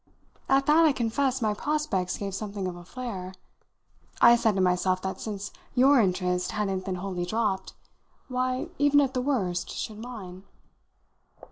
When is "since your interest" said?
5.21-6.53